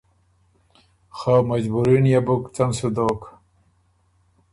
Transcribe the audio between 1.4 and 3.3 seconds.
مجبوري نيې بُک څۀ ن سُو دوک۔